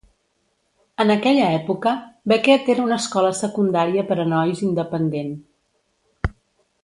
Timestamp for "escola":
3.03-3.31